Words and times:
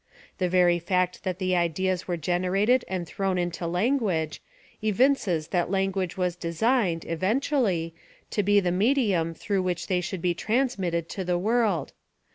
The 0.39 0.49
very 0.49 0.79
fact 0.79 1.23
that 1.25 1.37
the 1.37 1.55
ideas 1.55 2.07
were 2.07 2.17
generated 2.17 2.83
and 2.87 3.05
thrown 3.05 3.35
mto 3.35 3.71
language, 3.71 4.41
evinces 4.81 5.49
that 5.49 5.69
language 5.69 6.17
was 6.17 6.35
designed, 6.35 7.05
eventually, 7.05 7.93
to 8.31 8.41
be 8.41 8.59
the 8.59 8.71
me. 8.71 8.95
dium 8.95 9.37
through 9.37 9.61
which 9.61 9.85
they 9.85 10.01
should 10.01 10.23
be 10.23 10.33
transmitted 10.33 11.07
to 11.09 11.23
the 11.23 11.37
world. 11.37 11.93